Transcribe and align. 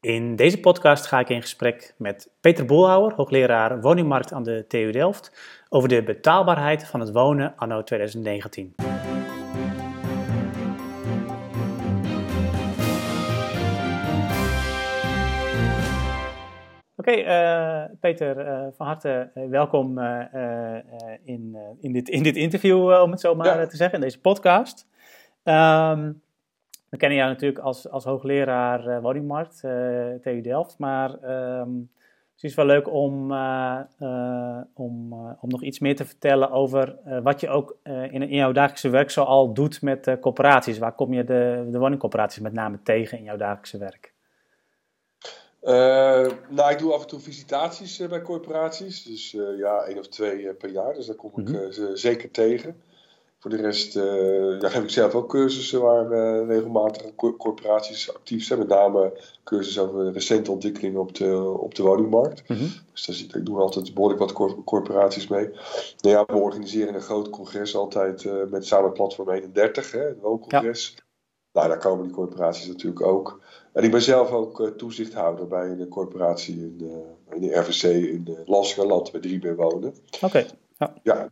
In 0.00 0.36
deze 0.36 0.60
podcast 0.60 1.06
ga 1.06 1.18
ik 1.18 1.28
in 1.28 1.40
gesprek 1.40 1.94
met 1.96 2.30
Peter 2.40 2.64
Boelhouwer, 2.64 3.14
hoogleraar 3.14 3.80
woningmarkt 3.80 4.32
aan 4.32 4.42
de 4.42 4.64
TU 4.68 4.90
Delft, 4.90 5.32
over 5.68 5.88
de 5.88 6.02
betaalbaarheid 6.02 6.86
van 6.86 7.00
het 7.00 7.12
wonen 7.12 7.56
anno 7.56 7.82
2019. 7.82 8.74
Oké, 16.96 17.10
eh, 17.10 17.84
Peter, 18.00 18.46
uh, 18.46 18.66
van 18.76 18.86
harte 18.86 19.30
uh, 19.34 19.48
welkom 19.48 19.98
in, 21.24 21.56
in, 21.80 21.92
dit, 21.92 22.08
in 22.08 22.22
dit 22.22 22.36
interview, 22.36 23.00
om 23.02 23.10
het 23.10 23.20
zo 23.20 23.34
maar 23.34 23.60
Ja. 23.60 23.66
te 23.66 23.76
zeggen, 23.76 23.98
in 23.98 24.04
deze 24.04 24.20
podcast. 24.20 24.86
Ehm, 25.42 26.12
we 26.88 26.96
kennen 26.96 27.18
jou 27.18 27.30
natuurlijk 27.30 27.60
als, 27.64 27.88
als 27.88 28.04
hoogleraar 28.04 28.86
eh, 28.86 29.00
woningmarkt, 29.00 29.64
eh 29.64 30.14
TU 30.22 30.40
Delft, 30.40 30.78
maar 30.78 31.22
ehm, 31.22 31.70
het 32.34 32.42
is 32.50 32.54
wel 32.54 32.66
leuk 32.66 32.92
om, 32.92 33.32
eh, 33.32 33.80
om, 34.74 35.12
om 35.40 35.48
nog 35.48 35.62
iets 35.62 35.78
meer 35.78 35.96
te 35.96 36.04
vertellen 36.04 36.50
over 36.50 36.96
wat 37.22 37.40
je 37.40 37.48
ook 37.48 37.76
in, 37.84 38.22
in 38.22 38.36
jouw 38.36 38.52
dagelijkse 38.52 38.88
werk 38.88 39.10
zo 39.10 39.22
al 39.22 39.52
doet 39.52 39.82
met 39.82 40.16
corporaties. 40.20 40.78
Waar 40.78 40.92
kom 40.94 41.12
je 41.12 41.24
de, 41.24 41.68
de 41.70 41.78
woningcorporaties 41.78 42.42
met 42.42 42.52
name 42.52 42.82
tegen 42.82 43.18
in 43.18 43.24
jouw 43.24 43.36
dagelijkse 43.36 43.78
werk? 43.78 44.12
Nou, 46.48 46.70
ik 46.70 46.78
doe 46.78 46.92
af 46.92 47.00
en 47.00 47.06
toe 47.06 47.20
visitaties 47.20 48.06
bij 48.08 48.22
corporaties. 48.22 49.02
Dus 49.02 49.30
ja, 49.58 49.82
één 49.82 49.98
of 49.98 50.08
twee 50.08 50.54
per 50.54 50.70
jaar. 50.70 50.94
Dus 50.94 51.06
daar 51.06 51.16
kom 51.16 51.30
ik 51.30 51.48
Mhm. 51.48 51.70
ze 51.70 51.90
zeker 51.94 52.30
tegen. 52.30 52.82
Voor 53.40 53.50
de 53.50 53.56
rest 53.56 53.96
eh, 53.96 54.60
ja, 54.60 54.68
geef 54.68 54.82
ik 54.82 54.90
zelf 54.90 55.14
ook 55.14 55.28
cursussen 55.28 55.80
waar 55.80 56.10
eh, 56.10 56.46
regelmatig 56.46 57.14
co- 57.14 57.36
corporaties 57.36 58.14
actief 58.14 58.44
zijn. 58.44 58.58
Met 58.58 58.68
name 58.68 59.20
cursussen 59.44 59.82
over 59.82 60.12
recente 60.12 60.50
ontwikkelingen 60.50 61.00
op 61.00 61.14
de, 61.14 61.36
op 61.40 61.74
de 61.74 61.82
woningmarkt. 61.82 62.48
Mhm. 62.48 62.66
Dus 62.92 63.06
daar 63.06 63.16
zit, 63.16 63.34
ik 63.34 63.46
doe 63.46 63.58
altijd 63.58 63.94
behoorlijk 63.94 64.20
wat 64.20 64.32
cor- 64.32 64.64
corporaties 64.64 65.28
mee. 65.28 65.48
Nou 66.00 66.14
ja, 66.16 66.24
we 66.26 66.34
organiseren 66.34 66.94
een 66.94 67.00
groot 67.00 67.30
congres 67.30 67.76
altijd 67.76 68.24
eh, 68.24 68.32
met 68.50 68.66
samen 68.66 68.92
Platform 68.92 69.30
31, 69.30 69.92
hè, 69.92 70.00
het 70.00 70.20
wooncongres. 70.20 70.96
Nou, 71.52 71.68
daar 71.68 71.78
komen 71.78 72.04
die 72.04 72.14
corporaties 72.14 72.66
natuurlijk 72.66 73.06
ook. 73.06 73.40
En 73.72 73.84
ik 73.84 73.90
ben 73.90 74.02
zelf 74.02 74.30
ook 74.30 74.72
toezichthouder 74.76 75.46
bij 75.46 75.68
een 75.70 75.88
corporatie 75.88 76.56
in, 76.56 76.90
in 77.30 77.40
de 77.40 77.58
RVC 77.58 77.82
in 77.82 78.24
uh, 78.46 78.74
waar 78.76 79.20
drie 79.20 79.42
meer 79.42 79.56
wonen. 79.56 79.94
Oké, 80.20 80.46
Ja, 80.78 80.94
eh, 81.02 81.24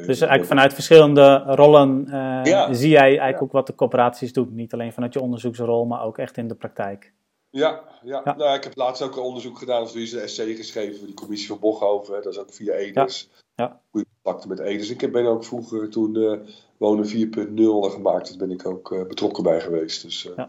dus 0.00 0.06
eigenlijk 0.20 0.44
vanuit 0.44 0.74
verschillende 0.74 1.36
rollen 1.46 2.04
eh, 2.06 2.40
Ja. 2.44 2.72
zie 2.72 2.88
jij 2.90 3.00
eigenlijk 3.02 3.38
Ja. 3.38 3.44
ook 3.44 3.52
wat 3.52 3.66
de 3.66 3.74
corporaties 3.74 4.32
doen. 4.32 4.54
Niet 4.54 4.72
alleen 4.72 4.92
vanuit 4.92 5.12
je 5.12 5.20
onderzoeksrol, 5.20 5.84
maar 5.84 6.02
ook 6.04 6.18
echt 6.18 6.36
in 6.36 6.48
de 6.48 6.54
praktijk. 6.54 7.12
Ja, 7.50 7.80
ja. 8.02 8.20
Ja. 8.24 8.34
Nou, 8.36 8.54
ik 8.56 8.64
heb 8.64 8.76
laatst 8.76 9.02
ook 9.02 9.16
een 9.16 9.22
onderzoek 9.22 9.58
gedaan, 9.58 9.82
of 9.82 9.94
is 9.96 10.12
een 10.12 10.20
essay 10.20 10.54
geschreven 10.54 10.96
voor 10.98 11.06
die 11.06 11.14
commissie 11.16 11.48
van 11.48 11.58
Bochhoven. 11.58 12.22
Dat 12.22 12.32
is 12.32 12.38
ook 12.38 12.52
via 12.52 12.72
EDES. 12.72 13.30
Ja. 13.54 13.80
Goede 13.90 14.06
contacten 14.22 14.48
met 14.48 14.58
EDES. 14.58 14.90
Ik 14.90 15.12
ben 15.12 15.26
ook 15.26 15.44
vroeger, 15.44 15.88
toen 15.90 16.16
eh 16.16 16.38
Wonen 16.76 17.06
4.0 17.08 17.90
gemaakt 17.90 18.28
is, 18.28 18.36
ben 18.36 18.50
ik 18.50 18.66
ook 18.66 18.92
eh, 18.92 19.02
betrokken 19.06 19.42
bij 19.42 19.60
geweest. 19.60 20.02
Dus 20.02 20.26
eh, 20.30 20.36
Ja. 20.36 20.48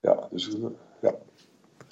ja. 0.00 0.28
dus, 0.30 0.48
eh, 0.54 0.60
ja. 1.02 1.14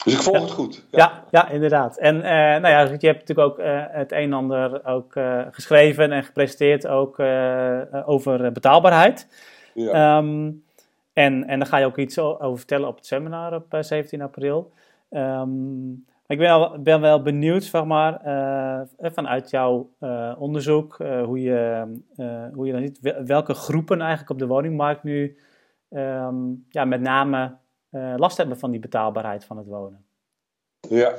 Dus 0.04 0.14
ik 0.14 0.20
volg 0.20 0.36
Ja. 0.36 0.42
het 0.42 0.50
goed. 0.50 0.86
Ja, 0.90 1.24
ja, 1.30 1.48
inderdaad. 1.48 1.98
En 1.98 2.22
eh, 2.22 2.30
nou 2.60 2.68
ja, 2.68 2.80
je 2.80 3.06
hebt 3.06 3.28
natuurlijk 3.28 3.48
ook 3.48 3.58
eh, 3.58 3.82
het 3.88 4.12
een 4.12 4.18
en 4.18 4.32
ander 4.32 4.84
ook 4.86 5.14
eh, 5.16 5.40
geschreven 5.50 6.12
en 6.12 6.24
gepresenteerd 6.24 6.86
ook 6.86 7.18
over 8.06 8.52
betaalbaarheid. 8.52 9.28
Ja. 9.74 9.92
Ehm, 10.18 10.50
en, 11.12 11.44
en 11.46 11.58
daar 11.58 11.68
ga 11.68 11.76
je 11.76 11.86
ook 11.86 11.98
iets 11.98 12.18
over 12.18 12.56
vertellen 12.58 12.88
op 12.88 12.96
het 12.96 13.06
seminar 13.06 13.54
op 13.54 13.74
eh, 13.74 13.82
17 13.82 14.22
april. 14.22 14.72
Ehm, 15.10 15.90
ik 16.26 16.38
ben 16.38 16.58
wel, 16.58 16.78
ben 16.82 17.00
wel 17.00 17.22
benieuwd, 17.22 17.64
zeg 17.64 17.84
maar, 17.84 18.20
vanuit 18.98 19.50
jouw 19.50 19.90
onderzoek, 20.38 20.96
hoe, 21.24 21.40
je, 21.40 21.84
hoe 22.52 22.66
je 22.66 22.72
dan 22.72 22.80
ziet, 22.80 23.00
wel- 23.00 23.24
welke 23.24 23.54
groepen 23.54 24.00
eigenlijk 24.00 24.30
op 24.30 24.38
de 24.38 24.46
woningmarkt 24.46 25.02
nu 25.02 25.38
ehm, 25.90 26.34
ja, 26.68 26.84
met 26.84 27.00
name 27.00 27.56
last 27.90 28.36
hebben 28.36 28.58
van 28.58 28.70
die 28.70 28.80
betaalbaarheid 28.80 29.44
van 29.44 29.56
het 29.56 29.66
wonen. 29.66 30.04
Ja. 30.88 31.14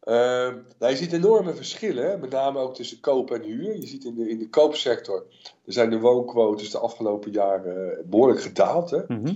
Ehm, 0.00 0.56
nou, 0.78 0.92
je 0.92 0.96
ziet 0.96 1.12
enorme 1.12 1.54
verschillen, 1.54 2.10
hè? 2.10 2.18
met 2.18 2.30
name 2.30 2.58
ook 2.58 2.74
tussen 2.74 3.00
koop 3.00 3.30
en 3.30 3.42
huur. 3.42 3.76
Je 3.76 3.86
ziet 3.86 4.04
in 4.04 4.14
de, 4.14 4.28
in 4.28 4.38
de 4.38 4.48
koopsector, 4.48 5.26
er 5.64 5.72
zijn 5.72 5.90
de 5.90 6.00
woonquotes 6.00 6.70
de 6.70 6.78
afgelopen 6.78 7.30
jaren 7.30 7.98
eh, 7.98 8.04
behoorlijk 8.04 8.40
gedaald. 8.40 8.90
Hè? 8.90 9.00
Mhm. 9.08 9.34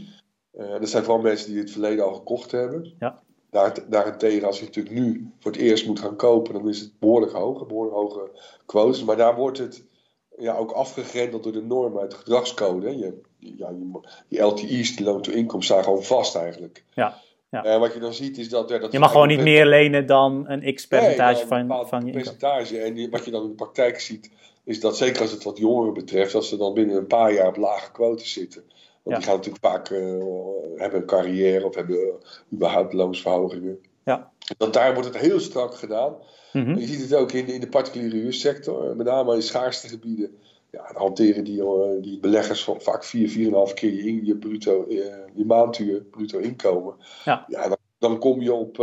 Eh, 0.51 0.71
dat 0.71 0.89
zijn 0.89 1.05
vooral 1.05 1.23
mensen 1.23 1.51
die 1.51 1.61
het 1.61 1.71
verleden 1.71 2.05
al 2.05 2.15
gekocht 2.15 2.51
hebben. 2.51 2.95
Ja. 2.99 3.23
Daar, 3.51 3.91
daarentegen, 3.91 4.47
als 4.47 4.59
je 4.59 4.65
natuurlijk 4.65 4.95
nu 4.95 5.31
voor 5.39 5.53
het 5.53 5.61
eerst 5.61 5.87
moet 5.87 6.01
gaan 6.01 6.17
kopen, 6.17 6.53
dan 6.53 6.69
is 6.69 6.81
het 6.81 6.99
behoorlijk 6.99 7.33
hoog, 7.33 7.67
behoorlijk 7.67 7.97
hoge 7.97 8.31
quotes. 8.67 9.05
Maar 9.05 9.17
daar 9.17 9.35
wordt 9.35 9.59
het 9.59 9.85
ja, 10.39 10.57
ook 10.57 10.71
afgegrendeld 10.71 11.43
door 11.43 11.53
de 11.53 11.63
normen 11.63 12.01
uit 12.01 12.11
de 12.11 12.17
gedragscode. 12.17 12.99
Je, 12.99 13.21
ja, 13.39 13.69
je, 13.71 14.01
die 14.29 14.41
LTI's, 14.41 14.97
die 14.97 15.05
loan 15.07 15.23
to 15.23 15.33
income, 15.33 15.63
staan 15.63 15.85
gewoon 15.85 16.03
vast 16.05 16.35
eigenlijk. 16.37 16.85
Ja, 16.95 17.21
ja. 17.51 17.65
En 17.65 17.81
wat 17.81 17.95
je 17.95 18.01
dan 18.01 18.15
ziet 18.15 18.39
is 18.39 18.49
dat... 18.49 18.69
ja, 18.69 18.79
dat 18.79 18.93
Je 18.93 18.99
mag 18.99 19.11
gewoon 19.11 19.29
niet 19.29 19.41
meer 19.41 19.67
lenen 19.67 20.07
dan 20.07 20.45
een 20.49 20.75
x 20.75 20.87
percentage 20.87 21.39
Nee, 21.41 21.49
dan 21.49 21.59
een 21.61 21.67
van, 21.67 21.89
van 21.89 22.07
je 22.07 22.13
percentage. 22.13 22.79
En 22.79 22.95
die- 22.95 23.11
wat 23.11 23.25
je 23.25 23.31
dan 23.31 23.43
in 23.43 23.49
de 23.49 23.55
praktijk 23.55 24.01
ziet, 24.01 24.31
is 24.65 24.81
dat 24.81 24.97
zeker 24.97 25.21
als 25.23 25.31
het 25.31 25.45
wat 25.45 25.59
jongeren 25.59 25.95
betreft, 25.95 26.33
dat 26.33 26.45
ze 26.45 26.57
dan 26.57 26.75
binnen 26.75 26.97
een 26.97 27.07
paar 27.07 27.33
jaar 27.33 27.47
op 27.49 27.57
lage 27.57 27.93
quotes 27.93 28.33
zitten. 28.33 28.63
Want 29.03 29.17
Ja. 29.17 29.17
die 29.17 29.25
gaan 29.25 29.37
natuurlijk 29.37 29.65
vaak 29.65 29.91
eh, 29.91 30.17
hebben 30.77 31.01
een 31.01 31.07
carrière 31.07 31.67
of 31.67 31.75
hebben 31.75 31.97
eh, 31.97 32.53
überhaupt 32.53 32.93
loonsverhogingen. 32.93 33.79
Ja. 34.05 34.31
Dat 34.57 34.73
daar 34.73 34.95
wordt 34.95 35.09
het 35.09 35.19
heel 35.19 35.41
strak 35.41 35.75
gedaan. 35.75 36.15
Mhm. 36.53 36.75
Je 36.79 36.87
ziet 36.87 37.01
het 37.01 37.15
ook 37.15 37.33
in, 37.33 37.47
in 37.47 37.61
de 37.61 37.69
particuliere 37.69 38.17
huursector, 38.17 38.91
eh, 38.91 38.97
met 38.97 39.07
name 39.07 39.35
in 39.35 39.43
schaarste 39.43 39.89
gebieden. 39.89 40.39
Ja, 40.71 40.87
dan 40.93 41.03
hanteren 41.03 41.45
die, 41.45 41.63
eh, 41.63 42.03
die 42.03 42.19
beleggers 42.21 42.65
van 42.65 42.81
vaak 42.81 43.05
4, 43.05 43.29
4,5 43.69 43.75
keer 43.75 43.93
je, 43.93 44.25
je, 44.25 44.37
bruto, 44.37 44.87
eh, 44.87 44.97
je 45.35 45.45
maandhuur, 45.45 46.01
bruto 46.03 46.39
inkomen. 46.39 46.95
Ja. 47.25 47.47
dan, 47.49 47.77
dan 47.99 48.19
kom 48.19 48.41
je 48.43 48.53
op, 48.53 48.79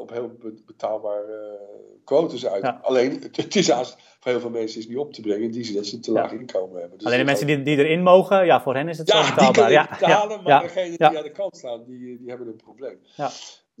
op 0.00 0.10
heel 0.10 0.36
be- 0.40 0.62
betaalbare 0.66 1.58
quotes 2.04 2.46
uit. 2.46 2.62
Ja. 2.62 2.78
Alleen, 2.82 3.10
het, 3.22 3.36
het 3.36 3.56
is 3.56 3.70
haast 3.70 3.96
voor 4.20 4.30
heel 4.32 4.40
veel 4.40 4.50
mensen 4.50 4.80
is 4.80 4.88
niet 4.88 4.96
op 4.96 5.12
te 5.12 5.20
brengen. 5.20 5.42
In 5.42 5.50
die 5.50 5.64
zin 5.64 5.74
dat 5.74 5.86
ze 5.86 5.94
een 5.94 6.00
te 6.00 6.12
Ja. 6.12 6.20
laag 6.22 6.32
inkomen 6.32 6.80
hebben. 6.80 6.98
Dus 6.98 7.06
Alleen 7.06 7.18
de 7.18 7.24
mensen 7.24 7.46
die, 7.46 7.62
die 7.62 7.76
erin 7.76 8.02
mogen, 8.02 8.44
ja, 8.46 8.62
voor 8.62 8.74
hen 8.74 8.88
is 8.88 8.98
het 8.98 9.08
ja, 9.08 9.14
zo 9.16 9.22
die 9.22 9.30
betaalbaar. 9.34 9.52
kunnen 9.64 9.72
Ja, 9.72 9.88
betalen, 10.00 10.36
ja, 10.36 10.42
maar 10.42 10.52
ja, 10.52 10.60
degenen 10.60 10.94
ja. 10.98 11.08
die 11.08 11.18
aan 11.18 11.24
de 11.24 11.30
kant 11.30 11.56
staan, 11.56 11.82
die, 11.86 12.18
die 12.18 12.28
hebben 12.28 12.46
een 12.46 12.56
probleem. 12.56 12.98
Ja. 13.16 13.30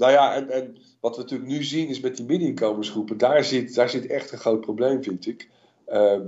Nou 0.00 0.12
ja, 0.12 0.34
en, 0.34 0.50
en 0.50 0.76
wat 1.00 1.16
we 1.16 1.22
natuurlijk 1.22 1.50
nu 1.50 1.62
zien 1.62 1.88
is 1.88 2.00
met 2.00 2.16
die 2.16 2.26
middeninkomensgroepen, 2.26 3.18
daar 3.18 3.44
zit, 3.44 3.74
daar 3.74 3.90
zit 3.90 4.06
echt 4.06 4.32
een 4.32 4.38
groot 4.38 4.60
probleem, 4.60 5.02
vind 5.02 5.26
ik. 5.26 5.48
Ehm, 5.86 6.22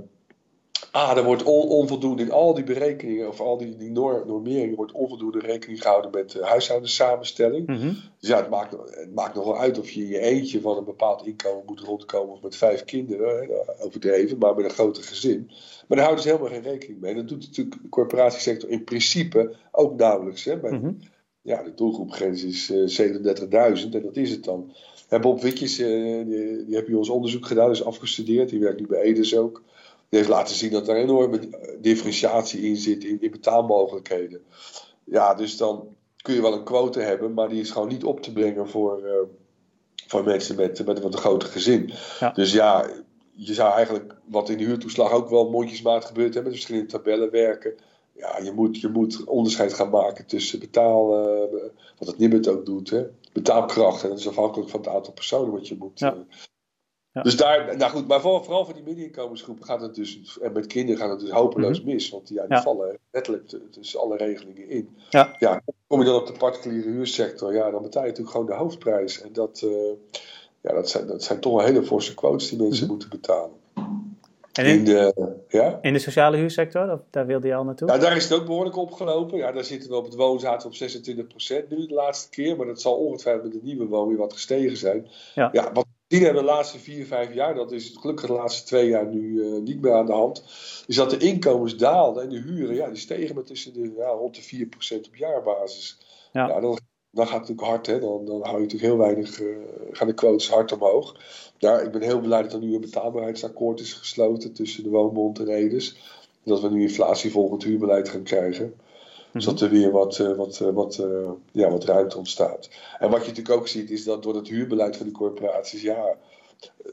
ah, 0.91 1.17
er 1.17 1.23
wordt 1.23 1.43
on- 1.43 1.69
onvoldoende 1.69 2.23
in 2.23 2.31
al 2.31 2.53
die 2.53 2.63
berekeningen, 2.63 3.27
of 3.27 3.39
al 3.39 3.57
die, 3.57 3.77
die 3.77 3.91
nor- 3.91 4.23
normeringen, 4.27 4.75
wordt 4.75 4.91
onvoldoende 4.91 5.39
rekening 5.39 5.81
gehouden 5.81 6.11
met 6.11 6.31
de 6.31 6.45
huishoudensamenstelling. 6.45 7.67
Mhm. 7.67 7.93
Dus 8.19 8.29
ja, 8.29 8.37
het 8.37 8.49
maakt, 8.49 8.71
het 8.71 9.15
maakt 9.15 9.35
nogal 9.35 9.59
uit 9.59 9.79
of 9.79 9.89
je 9.89 10.01
in 10.01 10.07
je 10.07 10.19
eentje 10.19 10.61
van 10.61 10.77
een 10.77 10.83
bepaald 10.83 11.25
inkomen 11.25 11.63
moet 11.65 11.79
rondkomen 11.79 12.33
of 12.33 12.41
met 12.41 12.55
vijf 12.55 12.83
kinderen, 12.83 13.39
hè, 13.39 13.83
overdreven, 13.85 14.37
maar 14.37 14.55
met 14.55 14.65
een 14.65 14.71
groter 14.71 15.03
gezin. 15.03 15.45
Maar 15.87 15.97
daar 15.97 16.05
houden 16.05 16.23
ze 16.23 16.29
helemaal 16.29 16.51
geen 16.51 16.71
rekening 16.71 16.99
mee. 17.01 17.11
En 17.11 17.17
dat 17.17 17.27
doet 17.27 17.45
natuurlijk 17.47 17.81
de 17.81 17.89
corporatiesector 17.89 18.69
in 18.69 18.83
principe 18.83 19.55
ook 19.71 19.95
nauwelijks. 19.95 20.43
Hè. 20.43 20.57
Bij-. 20.57 20.79
Ja, 21.43 21.63
de 21.63 21.73
doelgroepgrens 21.73 22.43
is 22.43 22.69
eh 22.69 23.07
37.000 23.07 23.89
en 23.91 24.01
dat 24.01 24.15
is 24.15 24.31
het 24.31 24.43
dan. 24.43 24.73
En 25.07 25.21
Bob 25.21 25.41
Witjes, 25.41 25.79
eh, 25.79 25.87
die, 26.25 26.65
die 26.65 26.75
heeft 26.75 26.85
bij 26.85 26.95
ons 26.95 27.09
onderzoek 27.09 27.45
gedaan, 27.45 27.71
is 27.71 27.83
afgestudeerd, 27.83 28.49
die 28.49 28.59
werkt 28.59 28.79
nu 28.79 28.87
bij 28.87 29.01
Edes 29.01 29.37
ook. 29.37 29.63
Die 30.09 30.19
heeft 30.19 30.29
laten 30.29 30.55
zien 30.55 30.71
dat 30.71 30.87
er 30.87 30.95
een 30.95 31.01
enorme 31.01 31.39
eh, 31.39 31.69
differentiatie 31.81 32.61
in 32.61 32.75
zit 32.75 33.03
in, 33.03 33.21
in 33.21 33.31
betaalmogelijkheden. 33.31 34.41
Ja, 35.03 35.33
dus 35.33 35.57
dan 35.57 35.95
kun 36.21 36.33
je 36.33 36.41
wel 36.41 36.53
een 36.53 36.63
quote 36.63 36.99
hebben, 36.99 37.33
maar 37.33 37.49
die 37.49 37.61
is 37.61 37.71
gewoon 37.71 37.87
niet 37.87 38.03
op 38.03 38.21
te 38.21 38.31
brengen 38.31 38.69
voor, 38.69 39.03
eh, 39.05 39.13
voor 40.07 40.23
mensen 40.23 40.55
met, 40.55 40.85
met 40.85 41.01
wat 41.01 41.13
een 41.13 41.19
groter 41.19 41.49
gezin. 41.49 41.91
Ja. 42.19 42.31
Dus 42.31 42.53
ja, 42.53 42.89
je 43.31 43.53
zou 43.53 43.73
eigenlijk, 43.73 44.15
wat 44.25 44.49
in 44.49 44.57
de 44.57 44.63
huurtoeslag 44.63 45.11
ook 45.11 45.29
wel 45.29 45.49
mondjesmaat 45.49 46.05
gebeurt, 46.05 46.33
hè, 46.33 46.41
met 46.41 46.51
verschillende 46.51 46.87
tabellen 46.87 47.31
werken. 47.31 47.75
Ja, 48.15 48.39
je 48.43 48.51
moet, 48.51 48.81
je 48.81 48.87
moet 48.89 49.23
onderscheid 49.23 49.73
gaan 49.73 49.89
maken 49.89 50.25
tussen 50.25 50.59
betaal, 50.59 51.17
eh, 51.27 51.61
wat 51.97 52.07
het 52.07 52.17
Nibud 52.17 52.47
ook 52.47 52.65
doet, 52.65 52.89
hè, 52.89 53.03
betaalkracht. 53.33 54.03
En 54.03 54.09
dat 54.09 54.19
is 54.19 54.27
afhankelijk 54.27 54.69
van 54.69 54.79
het 54.79 54.89
aantal 54.89 55.13
personen 55.13 55.51
wat 55.51 55.67
je 55.67 55.75
moet. 55.79 55.99
Ja. 55.99 56.13
eh. 56.13 56.19
Ja. 57.11 57.21
Dus 57.21 57.35
daar, 57.37 57.77
nou 57.77 57.91
goed, 57.91 58.07
maar 58.07 58.21
vooral, 58.21 58.43
vooral 58.43 58.65
voor 58.65 58.73
die 58.73 58.83
middeninkomensgroepen 58.83 59.65
gaat 59.65 59.81
het 59.81 59.95
dus, 59.95 60.39
en 60.41 60.51
met 60.51 60.67
kinderen 60.67 61.01
gaat 61.01 61.09
het 61.09 61.19
dus 61.19 61.29
hopeloos 61.29 61.81
mis. 61.83 62.09
Want 62.09 62.29
ja, 62.29 62.41
die 62.41 62.51
Mhm. 62.53 62.61
Vallen 62.61 62.97
letterlijk 63.11 63.47
tussen 63.71 63.99
alle 63.99 64.17
regelingen 64.17 64.69
in. 64.69 64.89
Ja. 65.09 65.35
ja, 65.39 65.61
kom 65.87 65.99
je 65.99 66.05
dan 66.05 66.15
op 66.15 66.27
de 66.27 66.33
particuliere 66.33 66.89
huursector, 66.89 67.53
ja, 67.53 67.71
dan 67.71 67.81
betaal 67.81 68.01
je 68.03 68.07
natuurlijk 68.09 68.35
gewoon 68.35 68.51
de 68.51 68.63
hoofdprijs. 68.63 69.21
En 69.21 69.33
dat, 69.33 69.61
eh, 69.63 69.91
ja, 70.61 70.73
dat, 70.73 70.89
zijn, 70.89 71.07
dat 71.07 71.23
zijn 71.23 71.39
toch 71.39 71.53
wel 71.55 71.65
hele 71.65 71.83
forse 71.83 72.13
quotes 72.13 72.49
die 72.49 72.59
mensen 72.61 72.83
Mhm. 72.83 72.91
moeten 72.91 73.09
betalen. 73.09 73.51
En 74.53 74.65
In 74.65 74.77
in, 74.77 74.85
de, 74.85 75.35
Ja? 75.47 75.79
In 75.81 75.93
de 75.93 75.99
sociale 75.99 76.37
huursector, 76.37 77.03
daar 77.09 77.25
wilde 77.25 77.47
je 77.47 77.55
al 77.55 77.63
naartoe? 77.63 77.87
Ja, 77.87 77.97
daar 77.97 78.15
is 78.15 78.23
het 78.23 78.33
ook 78.39 78.45
behoorlijk 78.45 78.77
opgelopen. 78.77 79.37
Ja, 79.37 79.51
daar 79.51 79.63
zitten 79.63 79.89
we 79.89 79.95
op 79.95 80.05
het 80.05 80.15
woonzaten 80.15 80.69
op 80.69 80.75
26% 80.75 81.67
nu 81.69 81.87
de 81.87 81.93
laatste 81.93 82.29
keer. 82.29 82.57
Maar 82.57 82.65
dat 82.65 82.81
zal 82.81 82.95
ongetwijfeld 82.95 83.43
met 83.43 83.53
de 83.53 83.67
nieuwe 83.67 83.85
woon 83.85 84.07
weer 84.07 84.17
wat 84.17 84.33
gestegen 84.33 84.77
zijn. 84.77 85.07
Ja. 85.35 85.49
ja 85.51 85.71
wat 85.73 85.85
we 86.07 86.15
zien 86.15 86.23
hebben 86.23 86.43
de 86.43 86.49
laatste 86.49 86.79
vier, 86.79 87.05
vijf 87.05 87.33
jaar, 87.33 87.55
dat 87.55 87.71
is 87.71 87.95
gelukkig 87.99 88.27
de 88.27 88.33
laatste 88.33 88.65
twee 88.65 88.87
jaar 88.87 89.05
nu 89.05 89.21
uh, 89.21 89.61
niet 89.61 89.81
meer 89.81 89.93
aan 89.93 90.05
de 90.05 90.11
hand. 90.11 90.43
Is 90.87 90.95
dat 90.95 91.09
de 91.09 91.17
inkomens 91.17 91.77
daalden 91.77 92.23
en 92.23 92.29
de 92.29 92.39
huren, 92.39 92.75
ja, 92.75 92.87
die 92.87 92.97
stegen 92.97 93.35
met 93.35 93.45
tussen 93.45 93.73
de, 93.73 93.93
ja, 93.97 94.07
rond 94.07 94.35
de 94.35 94.67
4% 94.95 95.07
op 95.07 95.15
jaarbasis. 95.15 95.97
Ja. 96.31 96.47
ja 96.47 96.59
dan, 96.59 96.79
dan 97.13 97.27
gaat 97.27 97.39
het 97.39 97.49
natuurlijk 97.49 97.67
hard, 97.67 97.87
hè. 97.87 97.99
Dan, 97.99 98.25
dan 98.25 98.41
hou 98.41 98.55
je 98.55 98.61
natuurlijk 98.61 98.91
heel 98.91 98.97
weinig, 98.97 99.39
uh, 99.41 99.57
gaan 99.91 100.07
de 100.07 100.13
quotes 100.13 100.49
hard 100.49 100.71
omhoog. 100.71 101.15
Ja, 101.57 101.79
ik 101.79 101.91
ben 101.91 102.01
heel 102.01 102.19
blij 102.19 102.41
dat 102.41 102.53
er 102.53 102.59
nu 102.59 102.73
een 102.73 102.81
betaalbaarheidsakkoord 102.81 103.79
is 103.79 103.93
gesloten 103.93 104.53
tussen 104.53 104.83
de 104.83 104.89
Woonbond 104.89 105.39
en 105.39 105.47
Edes. 105.47 105.97
Dat 106.43 106.61
we 106.61 106.69
nu 106.69 106.81
inflatie 106.81 107.31
volgend 107.31 107.63
huurbeleid 107.63 108.09
gaan 108.09 108.23
krijgen. 108.23 108.73
Dus 109.31 109.45
dat 109.45 109.61
er 109.61 109.69
weer 109.69 109.91
wat, 109.91 110.17
uh, 110.17 110.35
wat, 110.35 110.59
uh, 110.61 110.69
wat, 110.69 111.05
ja, 111.51 111.69
wat 111.69 111.83
ruimte 111.83 112.17
ontstaat. 112.17 112.69
En 112.99 113.09
wat 113.09 113.21
je 113.21 113.27
natuurlijk 113.27 113.59
ook 113.59 113.67
ziet, 113.67 113.89
is 113.89 114.03
dat 114.03 114.23
door 114.23 114.35
het 114.35 114.47
huurbeleid 114.47 114.97
van 114.97 115.05
die 115.05 115.15
corporaties, 115.15 115.81
ja, 115.81 116.17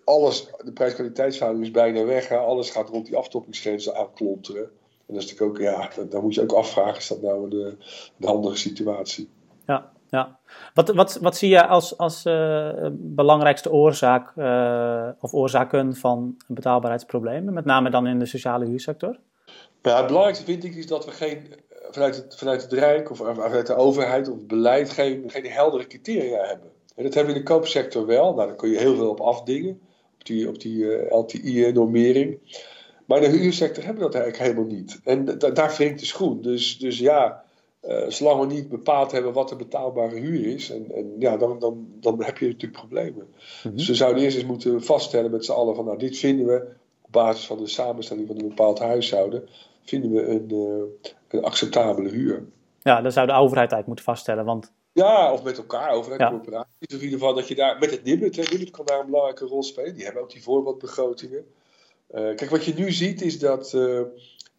alles, 0.05 0.47
de 0.65 0.73
prijs-kwaliteitsverhouding 0.73 1.67
is 1.67 1.73
bijna 1.73 2.05
weg. 2.05 2.29
Hè? 2.29 2.37
Alles 2.37 2.71
gaat 2.71 2.89
rond 2.89 3.07
die 3.07 3.17
aftoppingsgrenzen 3.17 3.97
aanklonteren. 3.97 4.63
En 5.07 5.15
dat 5.15 5.23
is 5.23 5.31
natuurlijk 5.31 5.51
ook, 5.51 5.65
ja, 5.65 6.05
dan 6.05 6.23
moet 6.23 6.35
je 6.35 6.43
ook 6.43 6.53
afvragen, 6.53 6.97
is 6.97 7.09
dat 7.09 7.23
nou 7.23 7.45
een, 7.45 7.77
een 8.19 8.27
handige 8.27 8.57
situatie? 8.57 9.29
Ja, 9.67 9.93
ja. 10.11 10.39
Wat, 10.75 10.89
wat, 10.89 11.19
wat 11.21 11.37
zie 11.37 11.49
je 11.49 11.67
als, 11.67 11.99
als 11.99 12.25
uh, 12.27 12.71
belangrijkste 12.93 13.73
oorzaak 13.73 14.33
uh, 14.37 15.09
of 15.21 15.33
oorzaken 15.33 15.97
van 15.97 16.37
betaalbaarheidsproblemen, 16.47 17.55
met 17.55 17.65
name 17.65 17.91
dan 17.91 18.07
in 18.07 18.19
de 18.19 18.27
sociale 18.27 18.65
huursector? 18.65 19.19
Ja, 19.83 19.97
het 19.97 20.07
belangrijkste 20.07 20.45
vind 20.45 20.65
ik 20.65 20.75
is 20.75 20.87
dat 20.87 21.05
we 21.05 21.11
geen, 21.11 21.55
vanuit 21.91 22.17
het, 22.17 22.37
vanuit 22.37 22.63
het 22.63 22.73
Rijk 22.73 23.11
of 23.11 23.17
vanuit 23.17 23.67
de 23.67 23.75
overheid 23.75 24.29
of 24.29 24.37
het 24.37 24.47
beleid 24.47 24.91
geen, 24.91 25.31
geen 25.31 25.47
heldere 25.47 25.87
criteria 25.87 26.45
hebben. 26.45 26.71
En 26.97 27.05
dat 27.05 27.15
hebben 27.15 27.33
we 27.33 27.39
in 27.39 27.45
de 27.47 27.53
koopsector 27.53 28.07
wel. 28.07 28.35
Nou, 28.35 28.47
daar 28.47 28.57
kun 28.57 28.71
je 28.71 28.79
heel 28.79 28.97
veel 28.97 29.11
op 29.11 29.21
afdingen, 29.21 29.81
op 30.19 30.27
die, 30.27 30.49
op 30.49 30.61
die 30.61 30.77
uh, 30.77 31.13
LTI-normering. 31.13 32.39
Maar 33.07 33.23
in 33.23 33.31
de 33.31 33.37
huursector 33.37 33.85
hebben 33.85 34.03
we 34.03 34.11
dat 34.11 34.21
eigenlijk 34.21 34.51
helemaal 34.51 34.77
niet. 34.77 35.01
En 35.05 35.25
da 35.25 35.51
daar 35.51 35.75
wringt 35.77 36.01
de 36.01 36.07
schoen. 36.07 36.43
Dus, 36.43 36.79
dus 36.79 36.99
ja, 36.99 37.43
uh, 37.83 38.09
zolang 38.09 38.41
we 38.41 38.55
niet 38.55 38.69
bepaald 38.69 39.13
hebben 39.13 39.33
wat 39.33 39.49
de 39.49 39.57
betaalbare 39.57 40.19
huur 40.19 40.47
is, 40.55 40.71
en, 40.71 40.93
en 40.95 41.15
ja, 41.19 41.37
dan, 41.37 41.59
dan, 41.59 41.87
dan 42.01 42.23
heb 42.23 42.39
je 42.39 42.47
natuurlijk 42.47 42.81
problemen. 42.81 43.27
Mm 43.27 43.33
-hmm. 43.63 43.77
Dus 43.77 43.89
we 43.89 43.95
zouden 43.95 44.23
eerst 44.23 44.37
eens 44.37 44.47
moeten 44.47 44.83
vaststellen 44.83 45.31
met 45.31 45.45
z'n 45.45 45.53
allen 45.53 45.75
van, 45.75 45.85
nou, 45.85 45.99
dit 45.99 46.19
vinden 46.19 46.47
we 46.47 46.69
op 47.01 47.13
basis 47.13 47.47
van 47.47 47.59
de 47.59 47.67
samenstelling 47.67 48.27
van 48.27 48.39
een 48.39 48.49
bepaald 48.49 48.79
huishouden, 48.79 49.49
vinden 49.83 50.11
we 50.11 50.27
een, 50.27 50.49
uh, 50.53 51.11
een 51.29 51.45
acceptabele 51.45 52.09
huur. 52.09 52.47
Ja, 52.83 53.01
dat 53.03 53.13
zou 53.13 53.27
de 53.27 53.33
overheid 53.33 53.73
eigenlijk 53.73 53.87
moeten 53.87 54.05
vaststellen, 54.05 54.45
want... 54.45 54.73
Ja, 54.93 55.33
of 55.33 55.43
met 55.43 55.59
elkaar, 55.59 55.91
overheid, 55.91 56.21
ja. 56.21 56.31
corporaties. 56.31 56.95
Of 56.95 56.97
in 56.97 57.03
ieder 57.03 57.19
geval 57.19 57.35
dat 57.35 57.49
je 57.49 57.55
daar, 57.55 57.79
met 57.79 57.91
het 57.91 58.01
hè, 58.05 58.11
NIBUD 58.11 58.71
kan 58.71 58.85
daar 58.85 59.01
een 59.01 59.07
belangrijke 59.07 59.45
rol 59.45 59.63
spelen. 59.63 59.95
Die 59.95 60.05
hebben 60.05 60.23
ook 60.23 60.31
die 60.31 60.43
voorbeeldbegrotingen. 60.43 61.45
Uh, 62.11 62.21
kijk, 62.21 62.51
wat 62.51 62.65
je 62.65 62.75
nu 62.75 62.93
ziet 62.93 63.23
is 63.23 63.39
dat 63.39 63.75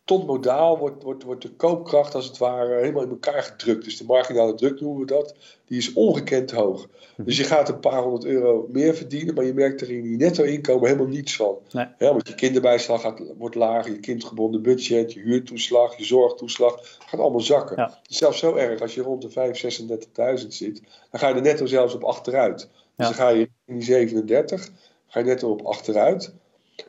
tot 0.04 0.26
modaal 0.26 0.78
wordt, 0.78 1.04
wordt, 1.04 1.24
wordt 1.24 1.42
de 1.42 1.50
koopkracht 1.50 2.16
als 2.16 2.26
het 2.26 2.38
ware 2.38 2.76
helemaal 2.80 3.04
in 3.04 3.10
elkaar 3.10 3.44
gedrukt. 3.44 3.84
Dus 3.84 3.98
de 3.98 4.06
marginale 4.06 4.54
druk 4.54 4.82
noemen 4.82 5.00
we 5.00 5.06
dat. 5.06 5.36
Die 5.66 5.78
is 5.78 5.94
ongekend 5.94 6.52
hoog. 6.52 6.88
Dus 7.18 7.38
je 7.38 7.44
gaat 7.44 7.70
een 7.70 7.80
paar 7.80 8.02
honderd 8.02 8.26
euro 8.26 8.66
meer 8.70 8.96
verdienen, 8.96 9.34
maar 9.34 9.46
je 9.46 9.54
merkt 9.54 9.82
er 9.82 9.90
in 9.90 10.10
je 10.10 10.18
netto-inkomen 10.18 10.86
helemaal 10.86 11.08
niets 11.08 11.36
van. 11.36 11.58
Nee. 11.72 11.86
Ja, 11.98 12.12
want 12.12 12.28
je 12.28 12.36
kinderbijslag 12.36 13.02
gaat, 13.02 13.22
wordt 13.38 13.56
lager, 13.56 13.92
je 13.92 14.00
kindgebonden 14.00 14.62
budget, 14.62 15.14
je 15.14 15.20
huurtoeslag, 15.20 15.98
je 15.98 16.06
zorgtoeslag, 16.06 16.98
gaat 17.00 17.20
allemaal 17.20 17.42
zakken. 17.42 17.78
Ja. 17.78 18.00
Is 18.10 18.18
zelfs 18.18 18.40
zo 18.40 18.56
erg, 18.56 18.82
als 18.82 18.96
je 18.96 19.02
rond 19.02 19.22
de 19.22 19.30
5.000, 19.30 20.42
36.000 20.42 20.48
zit, 20.48 20.82
dan 21.12 21.20
ga 21.20 21.28
je 21.28 21.34
er 21.36 21.42
netto 21.42 21.66
zelfs 21.66 21.94
op 21.94 22.04
achteruit. 22.04 22.58
Dus 22.58 22.70
Ja. 22.96 23.06
dan 23.06 23.14
ga 23.14 23.30
je 23.30 23.50
in 23.66 23.74
die 23.74 23.84
37, 23.84 24.70
ga 25.08 25.20
je 25.20 25.26
netto 25.26 25.52
op 25.52 25.62
achteruit. 25.66 26.34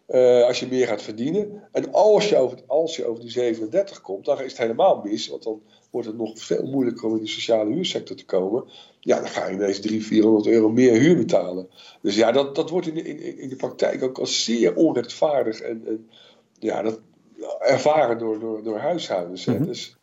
Uh, 0.09 0.44
als 0.44 0.61
je 0.61 0.67
meer 0.67 0.87
gaat 0.87 1.03
verdienen. 1.03 1.69
En 1.73 1.93
als 1.93 2.29
je, 2.29 2.37
over, 2.37 2.59
als 2.67 2.97
je 2.97 3.06
over 3.06 3.23
die 3.23 3.31
37 3.31 4.00
komt, 4.00 4.25
dan 4.25 4.41
is 4.41 4.50
het 4.50 4.61
helemaal 4.61 5.00
mis. 5.05 5.29
Want 5.29 5.43
dan 5.43 5.62
wordt 5.91 6.06
het 6.06 6.17
nog 6.17 6.39
veel 6.39 6.67
moeilijker 6.67 7.09
om 7.09 7.17
in 7.17 7.23
de 7.23 7.29
sociale 7.29 7.73
huursector 7.73 8.17
te 8.17 8.25
komen. 8.25 8.65
Ja, 9.00 9.17
dan 9.17 9.29
ga 9.29 9.47
je 9.47 9.55
ineens 9.55 9.81
300, 9.81 10.09
400 10.09 10.47
euro 10.47 10.69
meer 10.69 10.93
huur 10.93 11.17
betalen. 11.17 11.69
Dus 12.03 12.17
ja, 12.17 12.33
dat, 12.33 12.55
dat 12.55 12.71
wordt 12.71 12.87
in 12.87 12.94
de, 12.94 13.03
in, 13.03 13.39
in 13.39 13.49
de 13.49 13.56
praktijk 13.56 14.03
ook 14.03 14.19
als 14.19 14.44
zeer 14.44 14.75
onrechtvaardig. 14.75 15.61
En, 15.61 15.83
en 15.87 16.09
ja, 16.59 16.83
dat 16.83 17.00
ervaren 17.61 18.19
door, 18.19 18.39
door, 18.39 18.62
door 18.62 18.79
huishoudens. 18.79 19.44
Mhm. 19.44 19.65
Dus, 19.65 19.97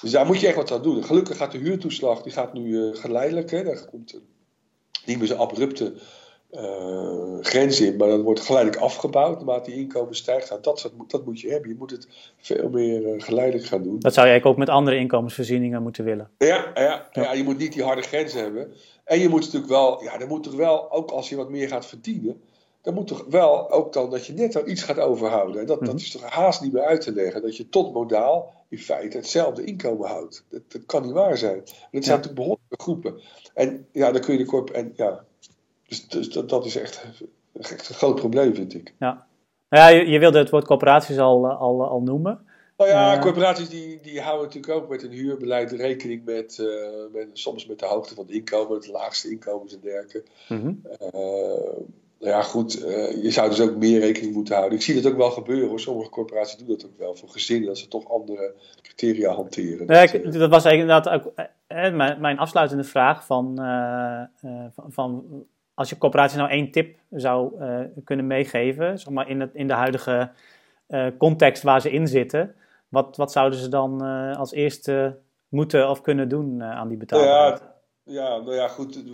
dus 0.00 0.10
daar 0.10 0.26
moet 0.26 0.40
je 0.40 0.46
echt 0.46 0.56
wat 0.56 0.72
aan 0.72 0.82
doen. 0.82 1.04
Gelukkig 1.04 1.36
gaat 1.36 1.52
de 1.52 1.58
huurtoeslag 1.58 2.22
die 2.22 2.32
gaat 2.32 2.52
nu 2.52 2.68
uh, 2.68 2.94
geleidelijk. 2.94 3.50
Hè. 3.50 3.64
Daar 3.64 3.84
komt 3.90 4.20
niet 5.06 5.18
meer 5.18 5.26
zo'n 5.26 5.38
abrupte 5.38 5.94
uh, 6.54 7.36
grens 7.40 7.80
in, 7.80 7.96
maar 7.96 8.08
dat 8.08 8.22
wordt 8.22 8.40
geleidelijk 8.40 8.82
afgebouwd 8.82 9.36
naarmate 9.36 9.70
die 9.70 9.80
inkomen 9.80 10.14
stijgt. 10.16 10.48
Nou, 10.50 10.62
dat, 10.62 10.80
dat, 10.82 11.10
dat, 11.10 11.24
moet 11.24 11.40
je 11.40 11.50
hebben. 11.50 11.68
Je 11.70 11.76
moet 11.78 11.90
het 11.90 12.08
veel 12.36 12.68
meer 12.68 13.02
uh, 13.02 13.22
geleidelijk 13.22 13.66
gaan 13.66 13.82
doen. 13.82 13.98
Dat 13.98 14.14
zou 14.14 14.26
je 14.26 14.32
eigenlijk 14.32 14.46
ook 14.46 14.66
met 14.66 14.76
andere 14.76 14.96
inkomensvoorzieningen 14.96 15.82
moeten 15.82 16.04
willen. 16.04 16.30
Ja, 16.38 16.70
ja, 16.74 17.08
ja. 17.12 17.32
je 17.32 17.42
moet 17.44 17.58
niet 17.58 17.72
die 17.72 17.82
harde 17.82 18.02
grens 18.02 18.32
hebben. 18.32 18.72
En 19.04 19.18
je 19.18 19.28
moet 19.28 19.40
natuurlijk 19.40 19.72
wel, 19.72 20.02
ja, 20.02 20.18
dan 20.18 20.28
moet 20.28 20.42
toch 20.42 20.54
wel, 20.54 20.92
ook 20.92 21.10
als 21.10 21.28
je 21.28 21.36
wat 21.36 21.50
meer 21.50 21.68
gaat 21.68 21.86
verdienen, 21.86 22.42
dan 22.82 22.94
moet 22.94 23.06
toch 23.06 23.24
wel 23.28 23.70
ook 23.70 23.92
dan 23.92 24.10
dat 24.10 24.26
je 24.26 24.32
net 24.32 24.56
al 24.56 24.68
iets 24.68 24.82
gaat 24.82 24.98
overhouden. 24.98 25.60
En 25.60 25.66
dat, 25.66 25.80
Mhm. 25.80 25.90
dat 25.90 26.00
is 26.00 26.10
toch 26.10 26.22
haast 26.22 26.60
niet 26.62 26.72
meer 26.72 26.82
uit 26.84 27.00
te 27.00 27.12
leggen. 27.12 27.42
Dat 27.42 27.56
je 27.56 27.68
tot 27.68 27.92
modaal 27.92 28.52
in 28.68 28.78
feite 28.78 29.16
hetzelfde 29.16 29.64
inkomen 29.64 30.08
houdt. 30.08 30.44
Dat, 30.50 30.62
dat 30.68 30.86
kan 30.86 31.02
niet 31.02 31.12
waar 31.12 31.36
zijn. 31.38 31.56
En 31.56 31.62
dat 31.62 31.70
zijn 31.90 32.02
Ja. 32.02 32.10
natuurlijk 32.10 32.34
behoorlijke 32.34 32.82
groepen. 32.82 33.20
En 33.54 33.86
ja, 33.92 34.12
dan 34.12 34.20
kun 34.20 34.32
je 34.32 34.38
de 34.38 34.50
corp. 34.50 34.70
En 34.70 34.92
ja, 34.96 35.24
dus, 35.88 36.08
dus 36.08 36.28
dat, 36.30 36.48
dat 36.48 36.64
is 36.66 36.76
echt, 36.76 37.04
echt 37.52 37.88
een 37.88 37.94
groot 37.94 38.14
probleem, 38.14 38.54
vind 38.54 38.74
ik. 38.74 38.94
Nou 38.98 39.16
ja, 39.68 39.88
je, 39.88 40.06
je 40.06 40.18
wilde 40.18 40.38
het 40.38 40.50
woord 40.50 40.64
corporaties 40.66 41.18
al, 41.18 41.44
eh, 41.50 41.60
al, 41.60 41.88
al 41.88 42.00
noemen. 42.02 42.40
Nou 42.76 42.90
ja, 42.90 43.14
Eh. 43.14 43.20
corporaties 43.20 43.68
die, 43.68 44.00
die 44.02 44.20
houden 44.20 44.44
natuurlijk 44.46 44.72
ook 44.74 44.88
met 44.88 45.02
een 45.02 45.10
huurbeleid 45.10 45.70
rekening 45.72 46.24
met, 46.24 46.58
eh, 46.58 46.66
met 47.12 47.28
soms 47.32 47.66
met 47.66 47.78
de 47.78 47.86
hoogte 47.86 48.14
van 48.14 48.24
het 48.24 48.34
inkomen, 48.34 48.76
het 48.76 48.86
laagste 48.88 49.30
inkomens 49.30 49.74
en 49.74 49.80
dergelijke. 49.80 50.22
Nou 52.18 52.36
ja, 52.36 52.42
goed, 52.42 52.72
je 53.22 53.30
zou 53.30 53.48
dus 53.48 53.60
ook 53.60 53.76
meer 53.76 54.00
rekening 54.00 54.34
moeten 54.34 54.54
houden. 54.56 54.78
Ik 54.78 54.84
zie 54.84 55.02
dat 55.02 55.12
ook 55.12 55.18
wel 55.18 55.30
gebeuren 55.30 55.68
hoor. 55.68 55.80
Sommige 55.80 56.10
corporaties 56.10 56.56
doen 56.56 56.68
dat 56.68 56.84
ook 56.84 56.98
wel 56.98 57.14
voor 57.16 57.28
gezinnen, 57.28 57.66
dat 57.68 57.78
ze 57.78 57.88
toch 57.88 58.10
andere 58.10 58.54
criteria 58.82 59.32
hanteren. 59.32 59.86
Ja, 59.86 60.00
Dat, 60.00 60.12
ik- 60.12 60.32
dat 60.32 60.50
was 60.50 60.64
eigenlijk 60.64 60.78
inderdaad 60.80 61.08
ook 61.08 61.32
mijn, 61.96 62.20
mijn 62.20 62.38
afsluitende 62.38 62.84
vraag 62.84 63.26
van, 63.26 63.54
van, 64.74 64.92
van 64.92 65.24
als 65.74 65.88
je 65.88 65.98
corporatie 65.98 66.38
nou 66.38 66.50
één 66.50 66.70
tip 66.70 66.98
zou 67.10 67.60
eh, 67.60 67.80
kunnen 68.04 68.26
meegeven, 68.26 68.98
zeg 68.98 69.12
maar 69.12 69.28
in, 69.28 69.40
het, 69.40 69.54
in 69.54 69.66
de 69.66 69.72
huidige 69.72 70.30
eh, 70.86 71.06
context 71.18 71.62
waar 71.62 71.80
ze 71.80 71.90
in 71.90 72.08
zitten, 72.08 72.54
wat, 72.88 73.16
wat 73.16 73.32
zouden 73.32 73.58
ze 73.58 73.68
dan 73.68 74.04
eh, 74.04 74.38
als 74.38 74.52
eerste 74.52 75.18
moeten 75.48 75.90
of 75.90 76.00
kunnen 76.00 76.28
doen 76.28 76.62
aan 76.62 76.88
die 76.88 76.98
betaalbaarheid? 76.98 77.60
ja, 77.60 77.72
ja, 78.04 78.36
nou 78.36 78.54
ja, 78.54 78.68
goed. 78.68 79.04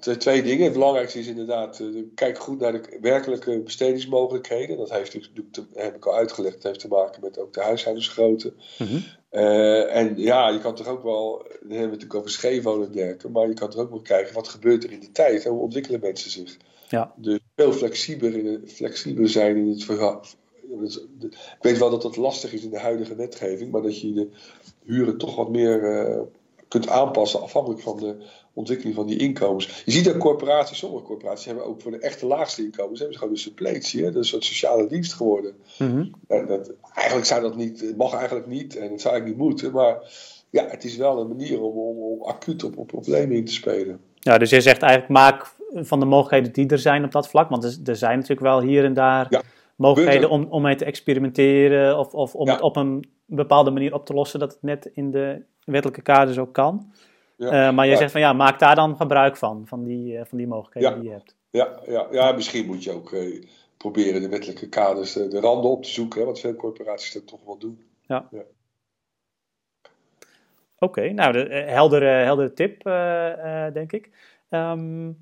Twee 0.00 0.42
dingen. 0.42 0.64
Het 0.64 0.72
belangrijkste 0.72 1.18
is 1.18 1.26
inderdaad, 1.26 1.80
eh, 1.80 1.86
kijk 2.14 2.38
goed 2.38 2.60
naar 2.60 2.72
de 2.72 2.98
werkelijke 3.00 3.60
bestedingsmogelijkheden. 3.60 4.76
Dat 4.76 4.90
heeft 4.90 5.14
natuurlijk, 5.14 5.56
heb 5.74 5.96
ik 5.96 6.06
al 6.06 6.14
uitgelegd, 6.14 6.54
het 6.54 6.62
heeft 6.62 6.80
te 6.80 6.88
maken 6.88 7.20
met 7.20 7.38
ook 7.38 7.52
de 7.52 7.62
huishoudensgrootte. 7.62 8.52
Mhm. 8.78 8.98
Eh, 9.28 9.96
en 9.96 10.14
ja, 10.16 10.48
je 10.48 10.60
kan 10.60 10.74
toch 10.74 10.86
ook 10.86 11.02
wel, 11.02 11.38
dan 11.38 11.48
hebben 11.48 11.68
we 11.68 11.76
het 11.76 11.90
natuurlijk 11.90 12.14
over 12.14 12.30
scheefwonen 12.30 12.86
en 12.86 12.92
dergelijke, 12.92 13.28
maar 13.28 13.48
je 13.48 13.54
kan 13.54 13.70
toch 13.70 13.80
ook 13.80 13.90
wel 13.90 14.00
kijken 14.00 14.34
wat 14.34 14.48
gebeurt 14.48 14.84
er 14.84 14.92
in 14.92 15.00
de 15.00 15.12
tijd 15.12 15.44
en 15.44 15.50
hoe 15.50 15.60
ontwikkelen 15.60 16.00
mensen 16.00 16.30
zich. 16.30 16.56
Ja. 16.88 17.12
Dus 17.16 17.38
veel 17.56 17.72
flexibeler, 17.72 18.60
flexibeler 18.66 19.28
zijn 19.28 19.56
in 19.56 19.68
het 19.68 19.84
verhaal. 19.84 20.24
Ik 21.30 21.58
weet 21.60 21.78
wel 21.78 21.90
dat 21.90 22.02
dat 22.02 22.16
lastig 22.16 22.52
is 22.52 22.64
in 22.64 22.70
de 22.70 22.78
huidige 22.78 23.14
wetgeving, 23.14 23.70
maar 23.70 23.82
dat 23.82 24.00
je 24.00 24.12
de 24.12 24.28
huren 24.84 25.18
toch 25.18 25.36
wat 25.36 25.50
meer 25.50 25.84
eh, 25.84 26.20
kunt 26.80 26.88
aanpassen 26.88 27.42
afhankelijk 27.42 27.80
van 27.82 27.96
de 27.96 28.16
ontwikkeling 28.52 28.94
van 28.94 29.06
die 29.06 29.18
inkomens. 29.18 29.82
Je 29.84 29.92
ziet 29.92 30.04
dat 30.04 30.16
corporaties, 30.16 30.78
sommige 30.78 31.04
corporaties 31.04 31.44
hebben 31.44 31.64
ook 31.64 31.80
voor 31.80 31.90
de 31.90 31.98
echte 31.98 32.26
laagste 32.26 32.62
inkomens, 32.62 32.98
hebben 32.98 33.12
ze 33.12 33.18
gewoon 33.18 33.34
een 33.34 33.40
suppletie, 33.40 34.04
hè? 34.04 34.12
dat 34.12 34.14
is 34.14 34.20
een 34.20 34.24
soort 34.24 34.44
sociale 34.44 34.86
dienst 34.86 35.12
geworden. 35.12 35.54
Mhm. 35.78 36.04
Ja, 36.28 36.42
dat, 36.42 36.72
eigenlijk 36.94 37.26
zou 37.26 37.40
dat 37.42 37.56
niet, 37.56 37.94
mag 37.96 38.14
eigenlijk 38.14 38.46
niet 38.46 38.76
en 38.76 38.90
het 38.90 39.00
zou 39.00 39.14
eigenlijk 39.14 39.26
niet 39.26 39.48
moeten, 39.48 39.72
maar 39.72 39.98
ja, 40.50 40.66
het 40.68 40.84
is 40.84 40.96
wel 40.96 41.20
een 41.20 41.28
manier 41.28 41.62
om, 41.62 41.76
om, 41.76 41.96
om 41.98 42.22
acuut 42.22 42.64
op, 42.64 42.76
op 42.76 42.86
problemen 42.86 43.36
in 43.36 43.44
te 43.44 43.52
spelen. 43.52 44.00
Ja, 44.18 44.38
dus 44.38 44.50
je 44.50 44.60
zegt 44.60 44.82
eigenlijk 44.82 45.12
maak 45.12 45.54
van 45.74 46.00
de 46.00 46.06
mogelijkheden 46.06 46.52
die 46.52 46.68
er 46.68 46.78
zijn 46.78 47.04
op 47.04 47.12
dat 47.12 47.28
vlak, 47.28 47.48
want 47.48 47.64
er, 47.64 47.76
er 47.84 47.96
zijn 47.96 48.14
natuurlijk 48.14 48.46
wel 48.46 48.60
hier 48.60 48.84
en 48.84 48.94
daar 48.94 49.26
Ja, 49.30 49.42
mogelijkheden 49.76 50.30
om, 50.30 50.46
om 50.50 50.62
mee 50.62 50.74
te 50.74 50.84
experimenteren 50.84 51.98
of, 51.98 52.14
of 52.14 52.34
om 52.34 52.46
Ja. 52.46 52.52
het 52.52 52.62
op 52.62 52.76
een 52.76 53.08
bepaalde 53.26 53.70
manier 53.70 53.94
op 53.94 54.06
te 54.06 54.14
lossen 54.14 54.40
dat 54.40 54.52
het 54.52 54.62
net 54.62 54.90
in 54.94 55.10
de 55.10 55.42
wettelijke 55.64 56.02
kaders 56.02 56.38
ook 56.38 56.52
kan. 56.52 56.92
Ja. 57.36 57.68
Eh, 57.68 57.74
maar 57.74 57.84
je 57.84 57.90
Ja. 57.90 57.96
zegt 57.96 58.12
van 58.12 58.20
ja, 58.20 58.32
maak 58.32 58.58
daar 58.58 58.74
dan 58.74 58.96
gebruik 58.96 59.36
van, 59.36 59.66
van 59.66 59.84
die, 59.84 60.18
eh, 60.18 60.24
van 60.24 60.38
die 60.38 60.46
mogelijkheden 60.46 60.90
Ja. 60.90 60.96
die 60.96 61.04
je 61.04 61.10
hebt. 61.10 61.36
Ja, 61.50 61.80
ja, 61.86 62.06
ja, 62.10 62.32
misschien 62.32 62.66
moet 62.66 62.84
je 62.84 62.92
ook 62.92 63.12
eh, 63.12 63.42
proberen 63.76 64.20
de 64.20 64.28
wettelijke 64.28 64.68
kaders, 64.68 65.12
de, 65.12 65.28
de 65.28 65.40
randen 65.40 65.70
op 65.70 65.82
te 65.82 65.88
zoeken, 65.88 66.20
hè, 66.20 66.26
wat 66.26 66.40
veel 66.40 66.54
corporaties 66.54 67.12
dat 67.12 67.26
toch 67.26 67.44
wel 67.44 67.58
doen. 67.58 67.84
Ja. 68.02 68.28
ja. 68.30 68.42
Oké, 70.78 71.12
nou, 71.12 71.32
de, 71.32 71.54
heldere, 71.54 72.06
heldere 72.06 72.52
tip, 72.52 72.82
denk 73.74 73.92
ik. 73.92 74.10
Um, 74.50 75.18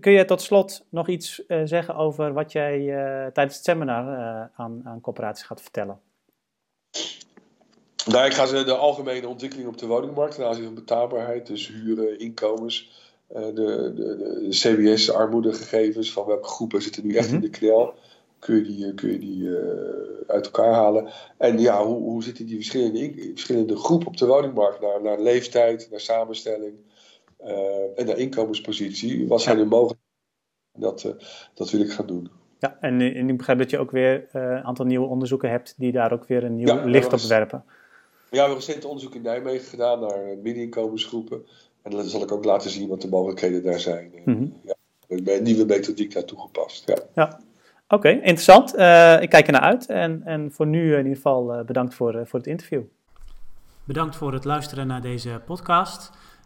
kun 0.00 0.12
je 0.12 0.24
tot 0.24 0.40
slot 0.42 0.84
nog 0.88 1.08
iets 1.08 1.42
zeggen 1.64 1.94
over 1.94 2.32
wat 2.32 2.52
jij 2.52 2.78
tijdens 3.32 3.56
het 3.56 3.64
seminar 3.64 4.04
aan, 4.54 4.80
aan 4.84 5.00
corporaties 5.00 5.44
gaat 5.44 5.62
vertellen? 5.62 6.00
Nou, 8.06 8.26
ik 8.26 8.32
ga 8.32 8.46
ze 8.46 8.64
de 8.64 8.74
algemene 8.74 9.28
ontwikkeling 9.28 9.68
op 9.68 9.78
de 9.78 9.86
woningmarkt 9.86 10.34
ten 10.34 10.46
aanzien 10.46 10.64
van 10.64 10.74
betaalbaarheid, 10.74 11.46
dus 11.46 11.68
huren, 11.68 12.18
inkomens, 12.18 12.90
de, 13.28 13.52
de, 13.54 13.94
de, 13.94 14.46
CBS, 14.48 15.10
armoedegegevens, 15.10 16.12
van 16.12 16.26
welke 16.26 16.48
groepen 16.48 16.82
zitten 16.82 17.06
nu 17.06 17.14
echt 17.14 17.28
in 17.28 17.34
mhm. 17.34 17.42
de 17.42 17.50
knel, 17.50 17.94
kun 18.38 18.56
je 18.56 18.62
die, 18.62 18.94
kun 18.94 19.10
je 19.10 19.18
die 19.18 19.42
uh, 19.42 19.58
uit 20.26 20.44
elkaar 20.44 20.72
halen. 20.72 21.08
En 21.36 21.58
ja, 21.58 21.84
hoe, 21.84 22.02
hoe 22.02 22.22
zitten 22.22 22.46
die 22.46 22.56
verschillende, 22.56 23.30
verschillende 23.34 23.76
groepen 23.76 24.06
op 24.06 24.16
de 24.16 24.26
woningmarkt, 24.26 24.80
naar, 24.80 25.02
naar 25.02 25.20
leeftijd, 25.20 25.88
naar 25.90 26.00
samenstelling 26.00 26.74
en 27.96 28.06
naar 28.06 28.18
inkomenspositie. 28.18 29.28
Wat 29.28 29.42
zijn 29.42 29.58
er 29.58 29.66
mogelijkheden? 29.66 30.08
Dat, 30.72 31.14
dat 31.54 31.70
wil 31.70 31.80
ik 31.80 31.92
gaan 31.92 32.06
doen. 32.06 32.30
Ja, 32.58 32.76
en, 32.80 33.00
en 33.00 33.28
ik 33.28 33.36
begrijp 33.36 33.58
dat 33.58 33.70
je 33.70 33.78
ook 33.78 33.90
weer 33.90 34.28
een 34.32 34.64
aantal 34.64 34.84
nieuwe 34.84 35.06
onderzoeken 35.06 35.50
hebt 35.50 35.74
die 35.76 35.92
daar 35.92 36.12
ook 36.12 36.26
weer 36.26 36.44
een 36.44 36.56
nieuw 36.56 36.84
licht 36.84 37.12
op 37.12 37.20
werpen. 37.20 37.64
Ja, 37.66 37.76
we 38.30 38.38
hebben 38.38 38.56
recent 38.56 38.84
onderzoek 38.84 39.14
in 39.14 39.22
Nijmegen 39.22 39.68
gedaan 39.68 40.00
naar 40.00 40.18
middeninkomensgroepen. 40.42 41.46
En 41.82 41.90
dan 41.90 42.04
zal 42.04 42.22
ik 42.22 42.32
ook 42.32 42.44
laten 42.44 42.70
zien 42.70 42.88
wat 42.88 43.00
de 43.00 43.08
mogelijkheden 43.08 43.62
daar 43.62 43.80
zijn. 43.80 44.12
Mm 44.24 44.60
ja, 44.64 44.74
een 45.08 45.42
nieuwe 45.42 45.64
methodiek 45.64 46.12
daar 46.12 46.24
toegepast. 46.24 46.88
Ja. 46.88 46.98
ja. 47.14 47.40
Oké, 47.88 48.08
interessant. 48.08 48.76
Uh, 48.76 49.22
ik 49.22 49.30
kijk 49.30 49.46
er 49.46 49.52
naar 49.52 49.60
uit. 49.60 49.86
En, 49.86 50.22
en 50.24 50.52
voor 50.52 50.66
nu 50.66 50.92
in 50.92 50.98
ieder 50.98 51.14
geval 51.14 51.54
uh, 51.54 51.64
bedankt 51.64 51.94
voor, 51.94 52.14
uh, 52.14 52.20
voor 52.24 52.38
het 52.38 52.48
interview. 52.48 52.82
Bedankt 53.84 54.16
voor 54.16 54.32
het 54.32 54.44
luisteren 54.44 54.86
naar 54.86 55.00
deze 55.00 55.40
podcast. 55.46 56.10